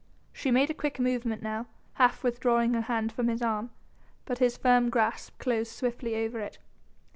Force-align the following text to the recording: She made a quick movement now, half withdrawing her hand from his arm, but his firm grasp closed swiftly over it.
She 0.33 0.49
made 0.49 0.71
a 0.71 0.73
quick 0.73 0.99
movement 0.99 1.43
now, 1.43 1.67
half 1.93 2.23
withdrawing 2.23 2.73
her 2.73 2.81
hand 2.81 3.11
from 3.11 3.27
his 3.27 3.43
arm, 3.43 3.69
but 4.25 4.39
his 4.39 4.57
firm 4.57 4.89
grasp 4.89 5.37
closed 5.37 5.71
swiftly 5.73 6.15
over 6.25 6.39
it. 6.39 6.57